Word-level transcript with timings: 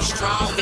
strong. 0.00 0.61